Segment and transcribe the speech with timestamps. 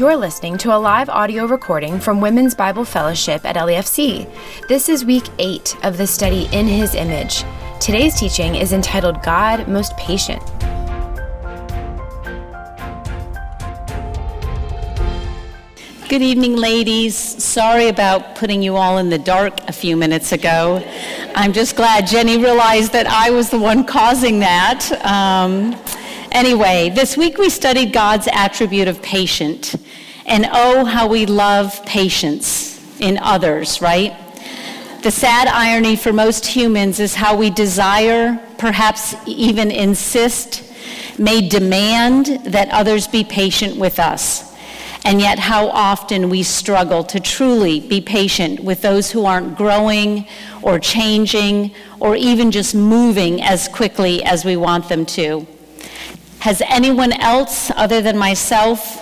[0.00, 4.26] You're listening to a live audio recording from Women's Bible Fellowship at LEFC.
[4.66, 7.44] This is week eight of the study In His Image.
[7.82, 10.42] Today's teaching is entitled God Most Patient.
[16.08, 17.14] Good evening, ladies.
[17.14, 20.82] Sorry about putting you all in the dark a few minutes ago.
[21.34, 24.90] I'm just glad Jenny realized that I was the one causing that.
[25.04, 25.78] Um,
[26.32, 29.74] Anyway, this week we studied God's attribute of patient.
[30.26, 34.16] And oh, how we love patience in others, right?
[35.02, 40.62] The sad irony for most humans is how we desire, perhaps even insist,
[41.18, 44.54] may demand that others be patient with us.
[45.04, 50.28] And yet, how often we struggle to truly be patient with those who aren't growing
[50.62, 55.46] or changing or even just moving as quickly as we want them to.
[56.40, 58.98] Has anyone else other than myself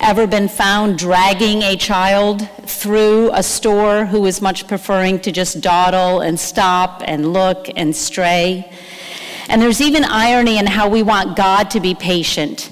[0.00, 5.60] ever been found dragging a child through a store who is much preferring to just
[5.60, 8.72] dawdle and stop and look and stray?
[9.50, 12.70] And there's even irony in how we want God to be patient,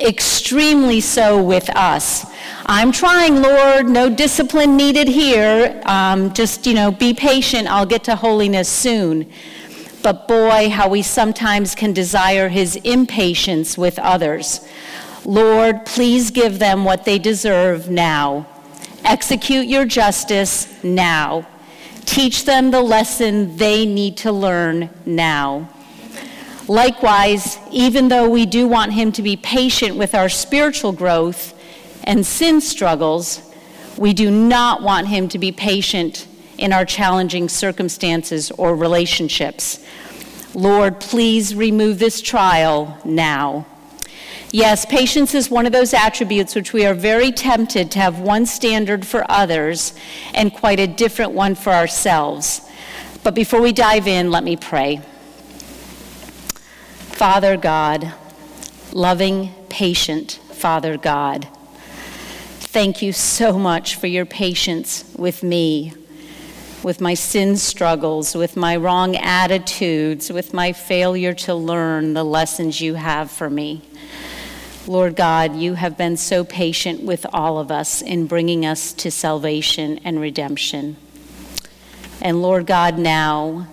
[0.00, 2.24] extremely so with us.
[2.64, 5.82] I'm trying, Lord, no discipline needed here.
[5.84, 7.68] Um, just, you know, be patient.
[7.68, 9.30] I'll get to holiness soon
[10.04, 14.60] but boy, how we sometimes can desire his impatience with others.
[15.24, 18.46] Lord, please give them what they deserve now.
[19.02, 21.46] Execute your justice now.
[22.04, 25.70] Teach them the lesson they need to learn now.
[26.68, 31.58] Likewise, even though we do want him to be patient with our spiritual growth
[32.04, 33.40] and sin struggles,
[33.96, 39.84] we do not want him to be patient in our challenging circumstances or relationships.
[40.54, 43.66] Lord, please remove this trial now.
[44.50, 48.46] Yes, patience is one of those attributes which we are very tempted to have one
[48.46, 49.94] standard for others
[50.32, 52.60] and quite a different one for ourselves.
[53.24, 54.98] But before we dive in, let me pray.
[57.14, 58.12] Father God,
[58.92, 61.46] loving, patient Father God,
[62.60, 65.92] thank you so much for your patience with me
[66.84, 72.80] with my sin struggles, with my wrong attitudes, with my failure to learn the lessons
[72.80, 73.80] you have for me.
[74.86, 79.10] Lord God, you have been so patient with all of us in bringing us to
[79.10, 80.96] salvation and redemption.
[82.20, 83.66] And Lord God, now,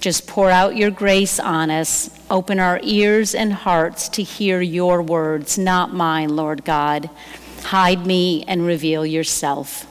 [0.00, 2.08] just pour out your grace on us.
[2.30, 7.10] Open our ears and hearts to hear your words, not mine, Lord God.
[7.64, 9.89] Hide me and reveal yourself.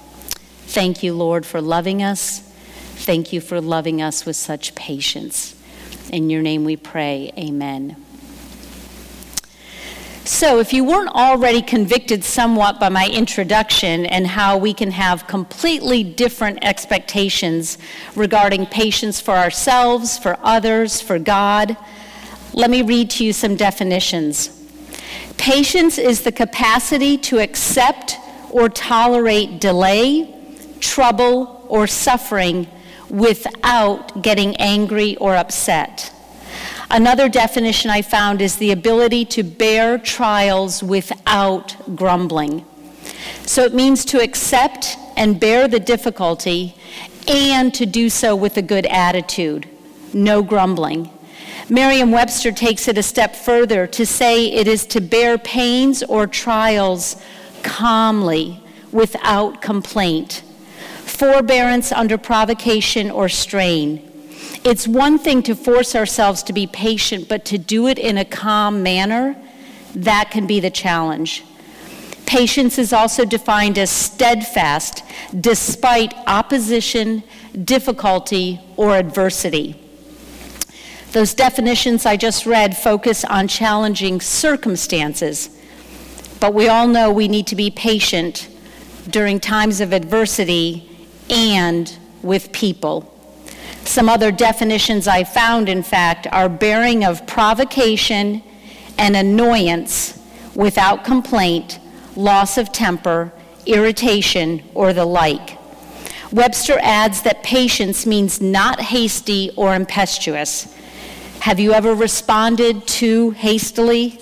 [0.69, 2.41] Thank you, Lord, for loving us.
[2.41, 5.55] Thank you for loving us with such patience.
[6.13, 7.95] In your name we pray, amen.
[10.25, 15.25] So, if you weren't already convicted somewhat by my introduction and how we can have
[15.25, 17.79] completely different expectations
[18.15, 21.75] regarding patience for ourselves, for others, for God,
[22.53, 24.55] let me read to you some definitions.
[25.37, 28.17] Patience is the capacity to accept
[28.51, 30.35] or tolerate delay,
[30.79, 32.67] trouble, or suffering
[33.09, 36.11] without getting angry or upset.
[36.91, 42.65] Another definition I found is the ability to bear trials without grumbling.
[43.45, 46.75] So it means to accept and bear the difficulty
[47.27, 49.69] and to do so with a good attitude,
[50.13, 51.11] no grumbling.
[51.69, 56.25] Merriam Webster takes it a step further to say it is to bear pains or
[56.25, 57.21] trials
[57.61, 60.41] calmly without complaint
[61.09, 64.05] forbearance under provocation or strain.
[64.63, 68.25] It's one thing to force ourselves to be patient, but to do it in a
[68.25, 69.35] calm manner,
[69.95, 71.43] that can be the challenge.
[72.25, 75.03] Patience is also defined as steadfast
[75.39, 77.23] despite opposition,
[77.63, 79.81] difficulty, or adversity.
[81.11, 85.49] Those definitions I just read focus on challenging circumstances,
[86.39, 88.47] but we all know we need to be patient
[89.09, 90.88] during times of adversity
[91.29, 93.15] and with people.
[93.85, 98.43] Some other definitions I found, in fact, are bearing of provocation
[98.97, 100.19] and annoyance
[100.55, 101.79] without complaint,
[102.15, 103.31] loss of temper,
[103.65, 105.57] irritation, or the like.
[106.31, 110.75] Webster adds that patience means not hasty or impetuous.
[111.39, 114.19] Have you ever responded too hastily,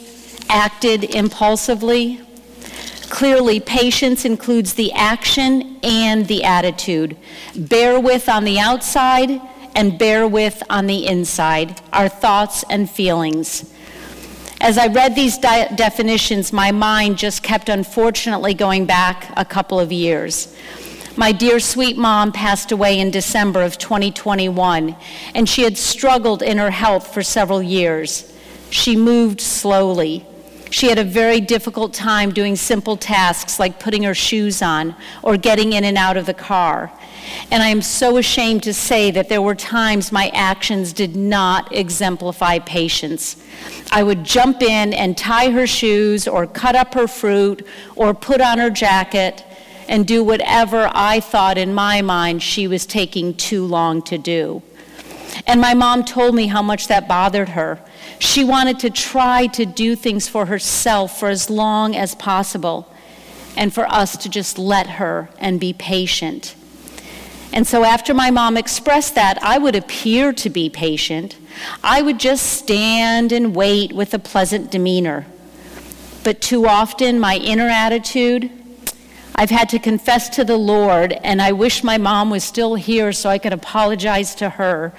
[0.49, 2.21] acted impulsively?
[3.09, 7.17] Clearly, patience includes the action and the attitude.
[7.55, 9.41] Bear with on the outside
[9.75, 13.73] and bear with on the inside, our thoughts and feelings.
[14.59, 19.79] As I read these de- definitions, my mind just kept unfortunately going back a couple
[19.79, 20.55] of years.
[21.15, 24.95] My dear sweet mom passed away in December of 2021,
[25.35, 28.33] and she had struggled in her health for several years.
[28.71, 30.25] She moved slowly.
[30.69, 35.37] She had a very difficult time doing simple tasks like putting her shoes on or
[35.37, 36.91] getting in and out of the car.
[37.51, 41.73] And I am so ashamed to say that there were times my actions did not
[41.73, 43.43] exemplify patience.
[43.91, 47.65] I would jump in and tie her shoes or cut up her fruit
[47.95, 49.43] or put on her jacket
[49.87, 54.61] and do whatever I thought in my mind she was taking too long to do.
[55.45, 57.79] And my mom told me how much that bothered her.
[58.19, 62.91] She wanted to try to do things for herself for as long as possible,
[63.55, 66.55] and for us to just let her and be patient.
[67.53, 71.37] And so, after my mom expressed that, I would appear to be patient.
[71.83, 75.25] I would just stand and wait with a pleasant demeanor.
[76.23, 78.51] But too often, my inner attitude,
[79.33, 83.11] I've had to confess to the Lord, and I wish my mom was still here
[83.11, 84.93] so I could apologize to her.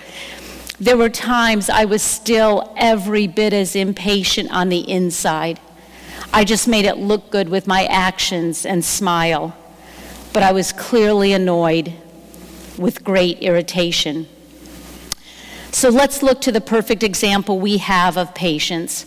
[0.81, 5.59] There were times I was still every bit as impatient on the inside.
[6.33, 9.57] I just made it look good with my actions and smile.
[10.33, 11.95] But I was clearly annoyed
[12.77, 14.29] with great irritation.
[15.73, 19.05] So let's look to the perfect example we have of patience.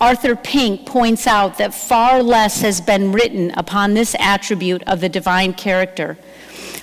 [0.00, 5.08] Arthur Pink points out that far less has been written upon this attribute of the
[5.08, 6.18] divine character.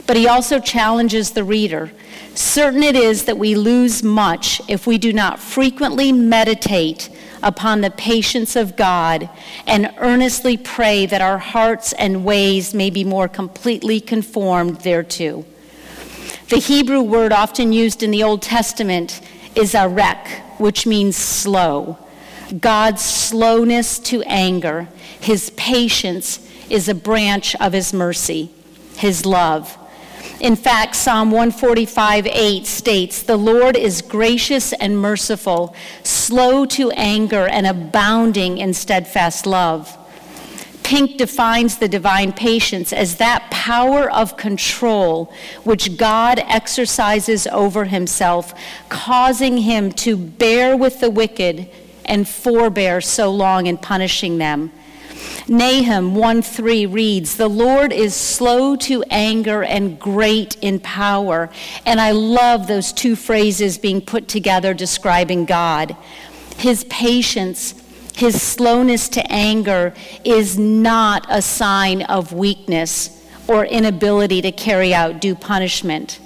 [0.08, 1.92] But he also challenges the reader
[2.34, 7.10] Certain it is that we lose much if we do not frequently meditate
[7.44, 9.30] upon the patience of God
[9.68, 15.46] and earnestly pray that our hearts and ways may be more completely conformed thereto.
[16.50, 19.22] The Hebrew word often used in the Old Testament
[19.56, 21.98] is arek, which means slow.
[22.60, 24.88] God's slowness to anger,
[25.20, 28.52] his patience, is a branch of his mercy,
[28.96, 29.78] his love.
[30.40, 37.48] In fact, Psalm 145 8 states, The Lord is gracious and merciful, slow to anger,
[37.48, 39.98] and abounding in steadfast love.
[40.84, 45.32] Pink defines the divine patience as that power of control
[45.64, 48.54] which God exercises over himself,
[48.90, 51.70] causing him to bear with the wicked
[52.04, 54.72] and forbear so long in punishing them
[55.48, 61.50] Nahum 1 3 reads, The Lord is slow to anger and great in power.
[61.86, 65.96] And I love those two phrases being put together describing God.
[66.58, 67.74] His patience,
[68.16, 75.20] his slowness to anger is not a sign of weakness or inability to carry out
[75.20, 76.20] due punishment.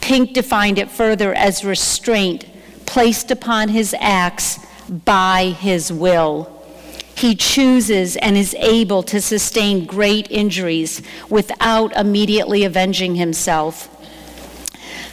[0.00, 2.46] Pink defined it further as restraint
[2.86, 4.58] placed upon his acts
[4.88, 6.59] by his will.
[7.20, 13.94] He chooses and is able to sustain great injuries without immediately avenging himself.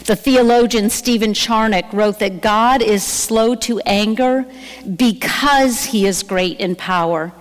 [0.06, 4.46] The theologian Stephen Charnock wrote that God is slow to anger
[4.96, 7.34] because he is great in power.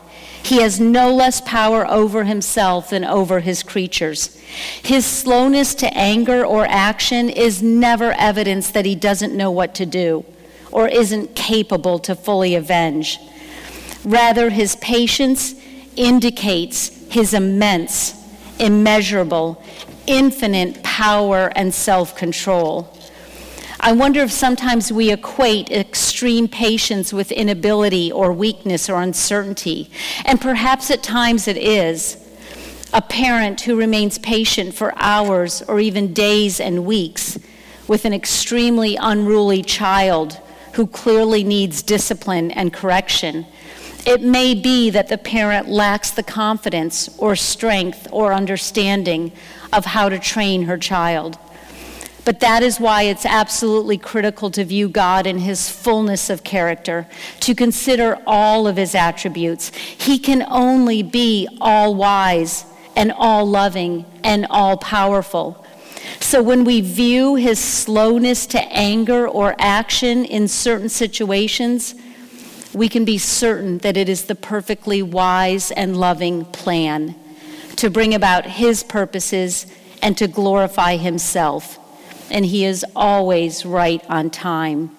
[0.43, 4.37] He has no less power over himself than over his creatures.
[4.83, 9.87] His slowness to anger or action is never evidence that he doesn't know what to
[9.87, 10.25] do
[10.73, 13.21] or isn't capable to fully avenge.
[14.07, 15.57] Rather, his patience
[15.97, 18.15] indicates his immense,
[18.61, 19.61] immeasurable,
[20.07, 22.97] infinite power and self control.
[23.81, 29.91] I wonder if sometimes we equate extreme patience with inability or weakness or uncertainty,
[30.25, 32.17] and perhaps at times it is.
[32.95, 37.41] A parent who remains patient for hours or even days and weeks
[37.89, 40.41] with an extremely unruly child
[40.75, 43.47] who clearly needs discipline and correction
[44.07, 49.33] it may be that the parent lacks the confidence or strength or understanding
[49.73, 51.37] of how to train her child.
[52.25, 57.07] But that is why it's absolutely critical to view God in his fullness of character,
[57.41, 59.75] to consider all of his attributes.
[59.75, 65.65] He can only be all wise and all loving and all powerful.
[66.21, 71.95] So when we view his slowness to anger or action in certain situations,
[72.77, 77.15] we can be certain that it is the perfectly wise and loving plan
[77.75, 79.67] to bring about His purposes
[80.03, 81.79] and to glorify Himself.
[82.31, 84.95] And He is always right on time.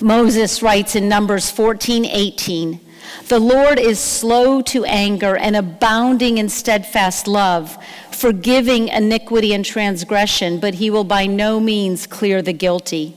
[0.00, 2.80] Moses writes in Numbers 14 18,
[3.28, 7.78] The Lord is slow to anger and abounding in steadfast love,
[8.10, 13.14] forgiving iniquity and transgression, but He will by no means clear the guilty.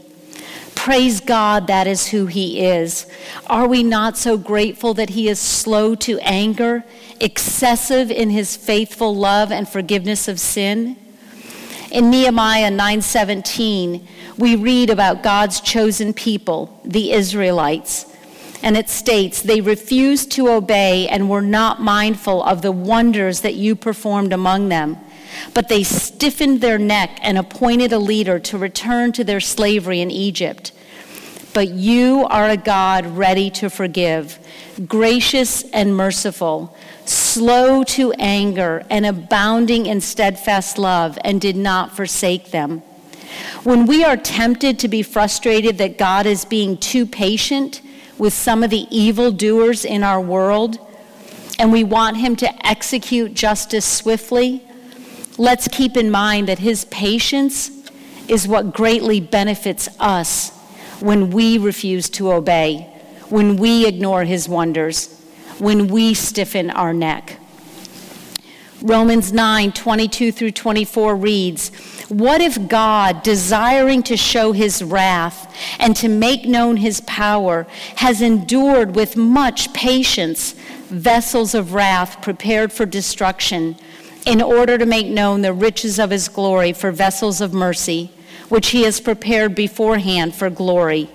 [0.84, 3.06] Praise God, that is who He is.
[3.48, 6.84] Are we not so grateful that He is slow to anger,
[7.22, 10.98] excessive in His faithful love and forgiveness of sin?
[11.90, 14.06] In Nehemiah 9:17,
[14.38, 18.06] we read about God's chosen people, the Israelites.
[18.62, 23.56] And it states, They refused to obey and were not mindful of the wonders that
[23.56, 24.98] you performed among them.
[25.54, 30.12] But they stiffened their neck and appointed a leader to return to their slavery in
[30.12, 30.72] Egypt.
[31.54, 34.40] But you are a God ready to forgive,
[34.88, 36.76] gracious and merciful,
[37.06, 42.80] slow to anger, and abounding in steadfast love, and did not forsake them.
[43.64, 47.82] When we are tempted to be frustrated that God is being too patient,
[48.18, 50.78] with some of the evildoers in our world
[51.60, 54.64] and we want him to execute justice swiftly,
[55.38, 57.72] let's keep in mind that his patience
[58.28, 60.52] is what greatly benefits us
[61.00, 62.90] when we refuse to obey,
[63.30, 65.20] when we ignore his wonders,
[65.60, 67.40] when we stiffen our neck.
[68.82, 71.70] Romans 9 22 through 24 reads,
[72.10, 77.66] What if God, desiring to show his wrath and to make known his power,
[77.98, 80.52] has endured with much patience
[80.90, 83.78] vessels of wrath prepared for destruction,
[84.26, 88.12] in order to make known the riches of his glory for vessels of mercy,
[88.50, 91.10] which he has prepared beforehand for glory,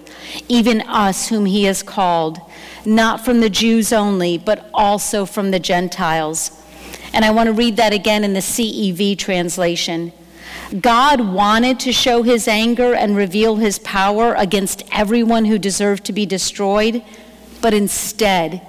[0.49, 2.39] even us whom he has called,
[2.85, 6.51] not from the Jews only, but also from the Gentiles?
[7.13, 10.13] And I want to read that again in the CEV translation.
[10.81, 16.13] God wanted to show his anger and reveal his power against everyone who deserved to
[16.13, 17.03] be destroyed,
[17.63, 18.61] but instead,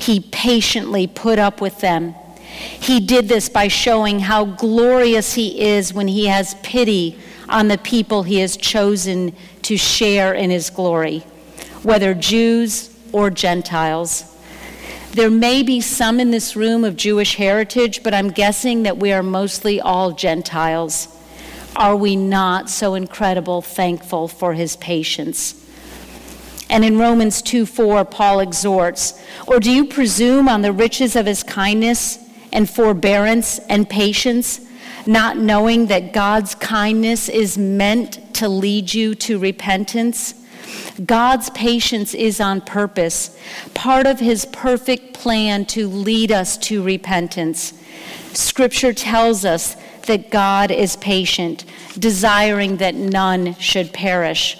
[0.00, 2.16] he patiently put up with them.
[2.54, 7.18] He did this by showing how glorious he is when he has pity
[7.48, 11.20] on the people he has chosen to share in his glory,
[11.82, 14.30] whether Jews or Gentiles.
[15.12, 19.12] There may be some in this room of Jewish heritage, but I'm guessing that we
[19.12, 21.08] are mostly all Gentiles.
[21.76, 25.60] Are we not so incredible thankful for his patience?
[26.68, 31.26] And in Romans 2 4, Paul exhorts, Or do you presume on the riches of
[31.26, 32.18] his kindness
[32.54, 34.60] and forbearance and patience,
[35.06, 40.34] not knowing that God's kindness is meant to lead you to repentance?
[41.04, 43.38] God's patience is on purpose,
[43.74, 47.74] part of his perfect plan to lead us to repentance.
[48.32, 51.64] Scripture tells us that God is patient,
[51.98, 54.58] desiring that none should perish.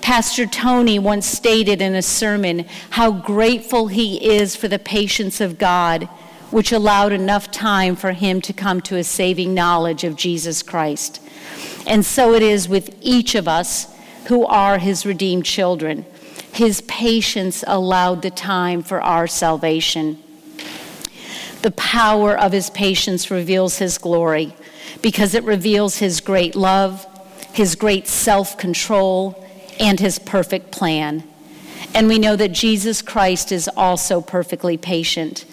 [0.00, 5.58] Pastor Tony once stated in a sermon how grateful he is for the patience of
[5.58, 6.08] God,
[6.50, 11.20] which allowed enough time for him to come to a saving knowledge of Jesus Christ.
[11.86, 13.86] And so it is with each of us
[14.26, 16.04] who are his redeemed children.
[16.52, 20.22] His patience allowed the time for our salvation.
[21.62, 24.54] The power of his patience reveals his glory
[25.02, 27.06] because it reveals his great love,
[27.52, 29.46] his great self control,
[29.78, 31.22] and his perfect plan.
[31.94, 35.44] And we know that Jesus Christ is also perfectly patient.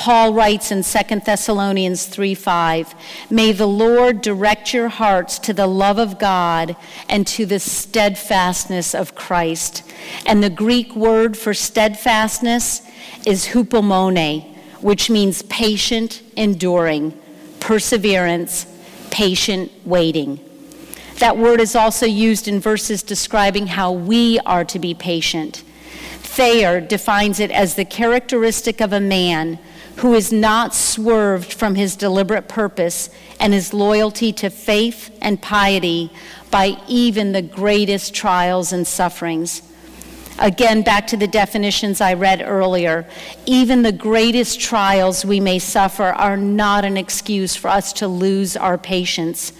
[0.00, 2.94] Paul writes in 2 Thessalonians 3 5,
[3.28, 6.74] May the Lord direct your hearts to the love of God
[7.10, 9.82] and to the steadfastness of Christ.
[10.24, 12.80] And the Greek word for steadfastness
[13.26, 17.12] is hupomone, which means patient, enduring,
[17.60, 18.64] perseverance,
[19.10, 20.40] patient, waiting.
[21.18, 25.62] That word is also used in verses describing how we are to be patient.
[26.22, 29.58] Thayer defines it as the characteristic of a man
[30.00, 36.10] who is not swerved from his deliberate purpose and his loyalty to faith and piety
[36.50, 39.60] by even the greatest trials and sufferings.
[40.38, 43.06] Again, back to the definitions I read earlier.
[43.44, 48.56] Even the greatest trials we may suffer are not an excuse for us to lose
[48.56, 49.52] our patience.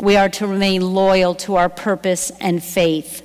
[0.00, 3.22] We are to remain loyal to our purpose and faith.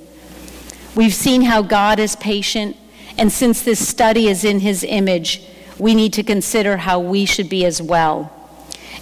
[0.94, 2.76] We've seen how God is patient,
[3.16, 5.42] and since this study is in his image,
[5.78, 8.30] we need to consider how we should be as well.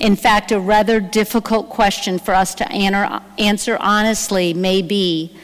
[0.01, 5.37] In fact, a rather difficult question for us to answer honestly may be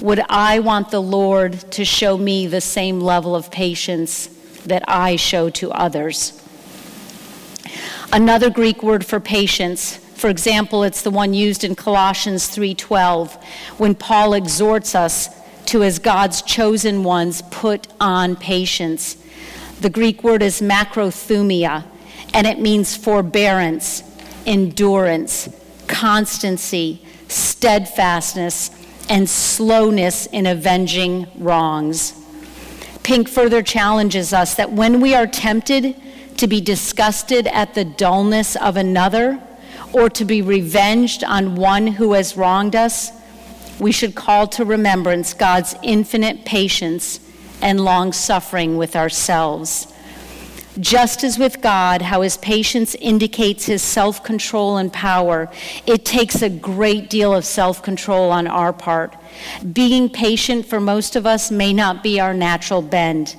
[0.00, 4.28] Would I want the Lord to show me the same level of patience
[4.64, 6.42] that I show to others?
[8.12, 13.36] Another Greek word for patience, for example, it's the one used in Colossians 3:12
[13.76, 15.28] when Paul exhorts us
[15.66, 19.16] to as God's chosen ones put on patience.
[19.80, 21.84] The Greek word is macrothumia,
[22.32, 24.02] and it means forbearance,
[24.46, 25.48] endurance,
[25.86, 28.70] constancy, steadfastness,
[29.08, 32.14] and slowness in avenging wrongs.
[33.02, 35.94] Pink further challenges us that when we are tempted
[36.38, 39.40] to be disgusted at the dullness of another
[39.92, 43.12] or to be revenged on one who has wronged us,
[43.78, 47.20] we should call to remembrance God's infinite patience
[47.62, 49.92] and long suffering with ourselves.
[50.78, 55.50] Just as with God, how his patience indicates his self control and power,
[55.86, 59.16] it takes a great deal of self control on our part.
[59.72, 63.36] Being patient for most of us may not be our natural bend,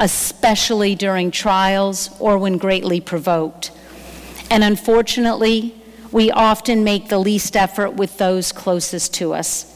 [0.00, 3.70] especially during trials or when greatly provoked.
[4.50, 5.76] And unfortunately,
[6.10, 9.68] we often make the least effort with those closest to us.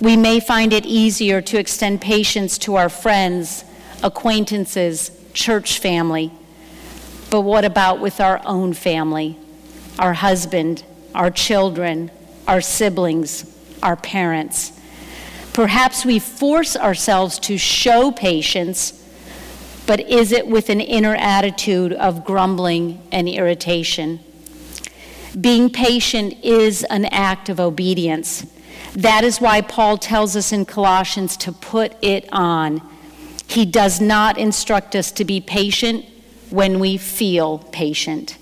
[0.00, 3.64] We may find it easier to extend patience to our friends,
[4.02, 6.32] acquaintances, church family.
[7.30, 9.38] But what about with our own family,
[9.98, 10.84] our husband,
[11.14, 12.10] our children,
[12.48, 13.44] our siblings,
[13.82, 14.72] our parents?
[15.52, 18.98] Perhaps we force ourselves to show patience,
[19.86, 24.20] but is it with an inner attitude of grumbling and irritation?
[25.38, 28.46] Being patient is an act of obedience.
[28.94, 32.82] That is why Paul tells us in Colossians to put it on.
[33.46, 36.04] He does not instruct us to be patient
[36.50, 38.36] when we feel patient.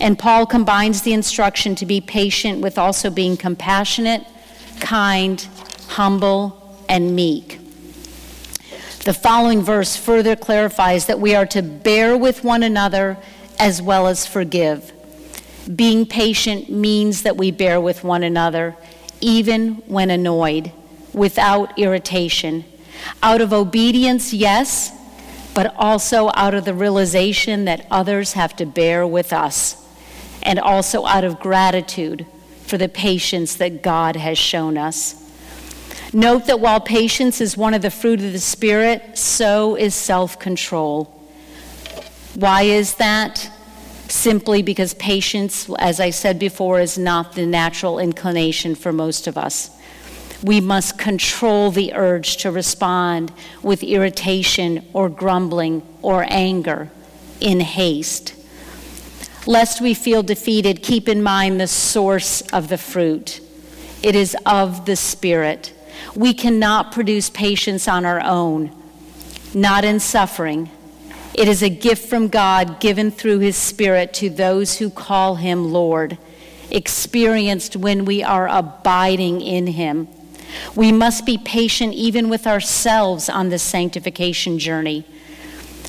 [0.00, 4.26] And Paul combines the instruction to be patient with also being compassionate,
[4.80, 5.46] kind,
[5.88, 7.60] humble, and meek.
[9.04, 13.18] The following verse further clarifies that we are to bear with one another
[13.58, 14.92] as well as forgive.
[15.74, 18.76] Being patient means that we bear with one another
[19.20, 20.72] even when annoyed,
[21.12, 22.64] without irritation.
[23.22, 24.92] Out of obedience, yes,
[25.54, 29.76] but also out of the realization that others have to bear with us,
[30.42, 32.26] and also out of gratitude
[32.66, 35.20] for the patience that God has shown us.
[36.12, 40.38] Note that while patience is one of the fruit of the Spirit, so is self
[40.38, 41.04] control.
[42.34, 43.50] Why is that?
[44.08, 49.36] Simply because patience, as I said before, is not the natural inclination for most of
[49.36, 49.70] us.
[50.42, 56.90] We must control the urge to respond with irritation or grumbling or anger
[57.40, 58.34] in haste.
[59.46, 63.40] Lest we feel defeated, keep in mind the source of the fruit.
[64.02, 65.72] It is of the Spirit.
[66.14, 68.70] We cannot produce patience on our own,
[69.54, 70.70] not in suffering
[71.34, 75.72] it is a gift from God given through His Spirit to those who call Him
[75.72, 76.16] Lord,
[76.70, 80.08] experienced when we are abiding in Him.
[80.76, 85.04] We must be patient even with ourselves on this sanctification journey.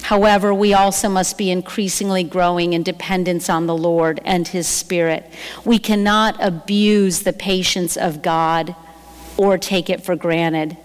[0.04, 5.26] However, we also must be increasingly growing in dependence on the Lord and His Spirit.
[5.64, 8.76] We cannot abuse the patience of God
[9.38, 10.78] or take it for granted.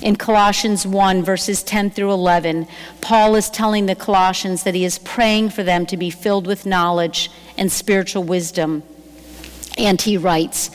[0.00, 2.68] In Colossians 1, verses 10 through 11,
[3.00, 6.66] Paul is telling the Colossians that he is praying for them to be filled with
[6.66, 8.84] knowledge and spiritual wisdom.
[9.76, 10.70] And he writes,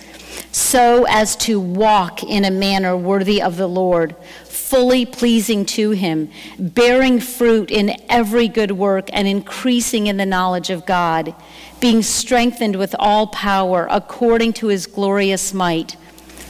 [0.52, 6.30] so as to walk in a manner worthy of the Lord, fully pleasing to him,
[6.60, 11.34] bearing fruit in every good work and increasing in the knowledge of God,
[11.80, 15.96] being strengthened with all power according to his glorious might,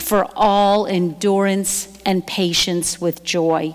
[0.04, 3.74] for all endurance and patience with joy.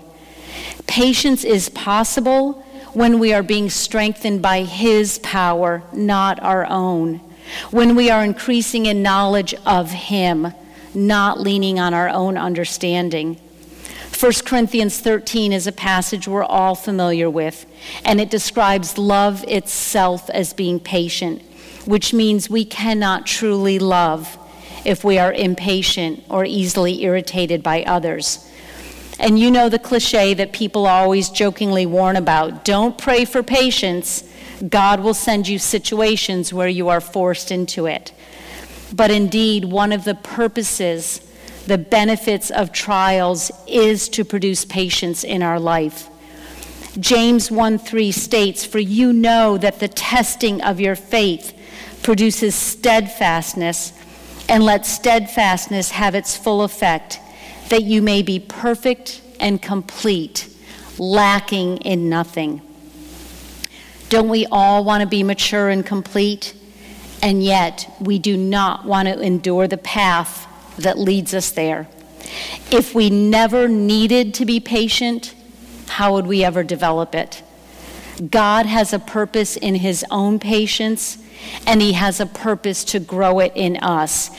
[0.85, 2.53] Patience is possible
[2.93, 7.17] when we are being strengthened by His power, not our own.
[7.71, 10.53] When we are increasing in knowledge of Him,
[10.93, 13.39] not leaning on our own understanding.
[14.19, 17.65] 1 Corinthians 13 is a passage we're all familiar with,
[18.05, 21.41] and it describes love itself as being patient,
[21.85, 24.37] which means we cannot truly love
[24.89, 28.49] if we are impatient or easily irritated by others.
[29.19, 34.23] And you know the cliche that people always jokingly warn about don't pray for patience.
[34.67, 38.13] God will send you situations where you are forced into it.
[38.91, 41.21] But indeed, one of the purposes,
[41.67, 46.09] the benefits of trials is to produce patience in our life.
[46.99, 51.53] James 1 3 states, For you know that the testing of your faith
[52.01, 53.93] produces steadfastness
[54.49, 57.19] and let steadfastness have its full effect,
[57.69, 60.49] that you may be perfect and complete,
[60.97, 62.61] lacking in nothing.
[64.09, 66.55] Don't we all want to be mature and complete?
[67.21, 71.87] And yet, we do not want to endure the path that leads us there.
[72.71, 75.35] If we never needed to be patient,
[75.87, 77.43] how would we ever develop it?
[78.29, 81.17] God has a purpose in his own patience,
[81.65, 84.29] and he has a purpose to grow it in us,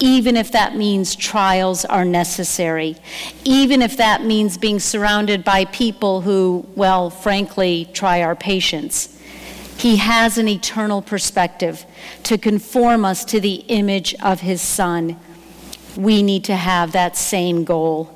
[0.00, 2.96] even if that means trials are necessary,
[3.44, 9.14] even if that means being surrounded by people who, well, frankly, try our patience.
[9.78, 11.84] He has an eternal perspective
[12.24, 15.18] to conform us to the image of his Son.
[15.96, 18.14] We need to have that same goal.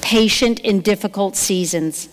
[0.00, 2.08] Patient in difficult seasons,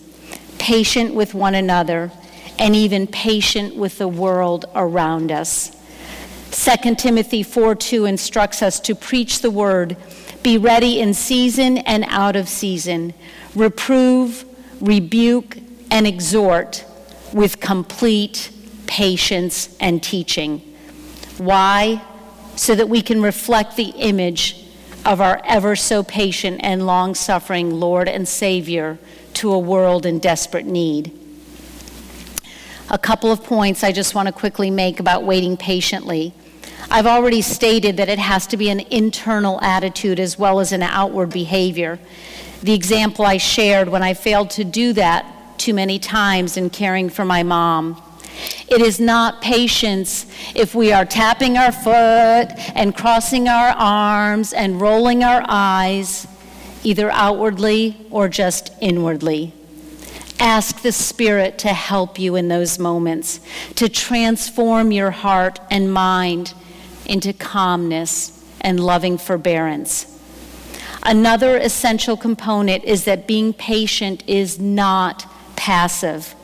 [0.58, 2.12] patient with one another,
[2.60, 5.76] and even patient with the world around us.
[6.52, 9.96] 2 Timothy 4 2 instructs us to preach the word,
[10.44, 13.14] be ready in season and out of season,
[13.56, 14.44] reprove,
[14.80, 15.56] rebuke,
[15.90, 16.84] and exhort
[17.32, 18.52] with complete
[18.90, 20.58] patience, and teaching.
[21.38, 22.02] Why?
[22.56, 24.66] So that we can reflect the image
[25.06, 28.98] of our ever so patient and long suffering Lord and Savior
[29.34, 31.19] to a world in desperate need.
[32.92, 36.34] A couple of points I just want to quickly make about waiting patiently.
[36.90, 40.82] I've already stated that it has to be an internal attitude as well as an
[40.82, 42.00] outward behavior.
[42.64, 45.24] The example I shared when I failed to do that
[45.56, 48.02] too many times in caring for my mom.
[48.66, 50.26] It is not patience
[50.56, 56.26] if we are tapping our foot and crossing our arms and rolling our eyes,
[56.82, 59.54] either outwardly or just inwardly.
[60.40, 63.40] Ask the Spirit to help you in those moments,
[63.76, 66.54] to transform your heart and mind
[67.04, 70.06] into calmness and loving forbearance.
[71.02, 75.26] Another essential component is that being patient is not
[75.56, 76.34] passive.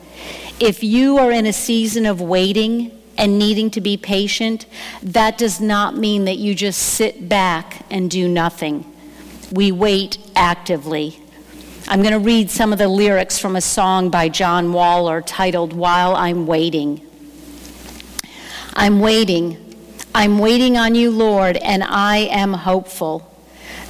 [0.59, 4.65] If you are in a season of waiting and needing to be patient,
[5.01, 8.85] that does not mean that you just sit back and do nothing.
[9.51, 11.19] We wait actively.
[11.89, 15.71] I'm going to read some of the lyrics from a song by John Waller titled
[15.71, 16.99] While I'm Waiting.
[18.73, 19.73] I'm waiting.
[20.13, 23.33] I'm waiting on you, Lord, and I am hopeful.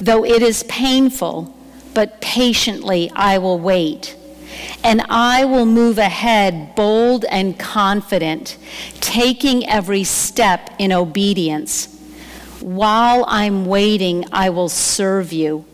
[0.00, 1.52] Though it is painful,
[1.92, 4.14] but patiently I will wait
[4.84, 8.58] and I will move ahead bold and confident,
[9.00, 11.94] taking every step in obedience.
[12.60, 15.64] While I'm waiting, I will serve you.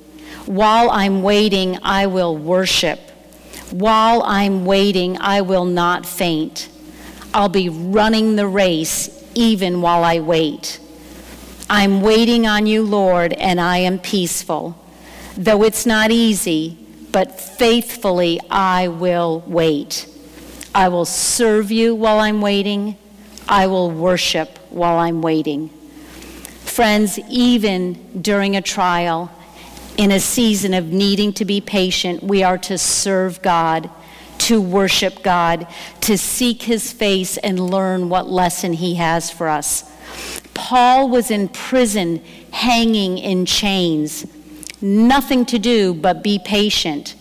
[0.47, 3.01] While I'm waiting, I will worship.
[3.71, 6.69] While I'm waiting, I will not faint.
[7.33, 10.79] I'll be running the race even while I wait.
[11.69, 14.79] I'm waiting on you, Lord, and I am peaceful.
[15.37, 16.79] Though it's not easy,
[17.11, 20.07] but faithfully I will wait.
[20.75, 22.97] I will serve you while I'm waiting.
[23.49, 25.71] I will worship while I'm waiting.
[26.65, 29.31] Friends, even during a trial,
[29.97, 33.91] in a season of needing to be patient, we are to serve God,
[34.39, 35.67] to worship God,
[36.03, 39.91] to seek his face and learn what lesson he has for us.
[40.55, 44.27] Paul was in prison, hanging in chains
[44.85, 47.15] nothing to do but be patient.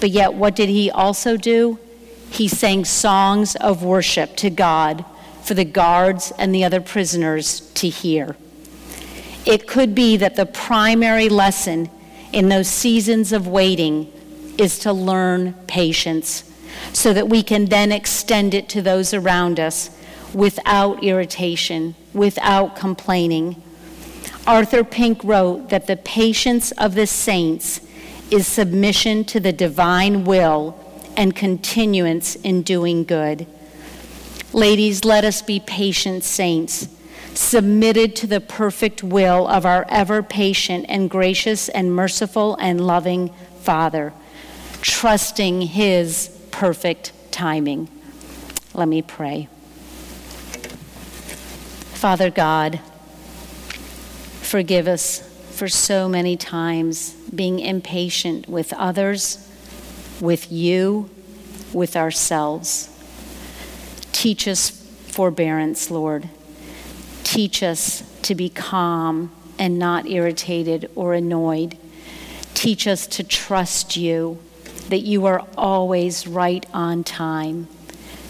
[0.00, 1.78] But yet, what did he also do?
[2.30, 5.04] He sang songs of worship to God
[5.42, 8.36] for the guards and the other prisoners to hear.
[9.46, 11.90] It could be that the primary lesson
[12.32, 14.12] in those seasons of waiting
[14.58, 16.44] is to learn patience
[16.92, 19.90] so that we can then extend it to those around us
[20.34, 23.60] without irritation, without complaining,
[24.46, 27.80] Arthur Pink wrote that the patience of the saints
[28.30, 30.76] is submission to the divine will
[31.16, 33.46] and continuance in doing good.
[34.52, 36.88] Ladies, let us be patient saints,
[37.34, 43.28] submitted to the perfect will of our ever patient and gracious and merciful and loving
[43.60, 44.12] Father,
[44.82, 47.88] trusting His perfect timing.
[48.74, 49.48] Let me pray.
[51.94, 52.80] Father God,
[54.40, 59.46] forgive us for so many times being impatient with others,
[60.20, 61.10] with you,
[61.72, 62.88] with ourselves.
[64.12, 66.28] Teach us forbearance, Lord.
[67.30, 71.78] Teach us to be calm and not irritated or annoyed.
[72.54, 74.40] Teach us to trust you,
[74.88, 77.68] that you are always right on time.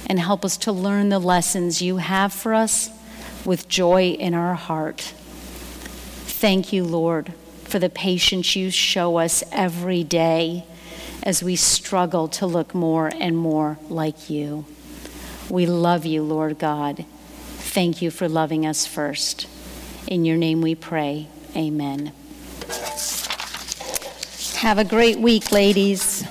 [0.05, 2.91] And help us to learn the lessons you have for us
[3.43, 5.01] with joy in our heart.
[5.01, 7.33] Thank you, Lord,
[7.65, 10.67] for the patience you show us every day
[11.23, 14.67] as we struggle to look more and more like you.
[15.49, 17.07] We love you, Lord God.
[17.70, 19.46] Thank you for loving us first.
[20.09, 21.28] In your name we pray.
[21.54, 22.11] Amen.
[24.56, 26.24] Have a great week, ladies.